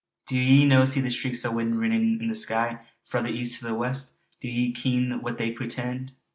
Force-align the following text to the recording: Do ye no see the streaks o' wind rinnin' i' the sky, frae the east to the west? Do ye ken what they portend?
Do 0.25 0.35
ye 0.35 0.65
no 0.65 0.83
see 0.85 0.99
the 0.99 1.11
streaks 1.11 1.45
o' 1.45 1.53
wind 1.55 1.77
rinnin' 1.79 2.19
i' 2.23 2.27
the 2.27 2.33
sky, 2.33 2.79
frae 3.05 3.21
the 3.21 3.29
east 3.29 3.59
to 3.59 3.67
the 3.67 3.75
west? 3.75 4.15
Do 4.39 4.47
ye 4.47 4.71
ken 4.71 5.21
what 5.21 5.37
they 5.37 5.51
portend? 5.53 6.13